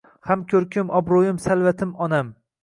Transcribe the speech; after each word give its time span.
Ham 0.27 0.45
kõrkim 0.53 0.89
obrõyim 1.01 1.43
savlatim 1.45 1.93
onam 2.09 2.35